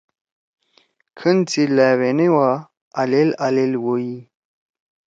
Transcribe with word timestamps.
کھن 1.17 1.37
سی 1.49 1.63
لأوینا 1.75 2.27
وا 2.35 2.49
آلیل 3.01 3.29
آلیل 3.45 3.73
وئی۔ 3.83 4.11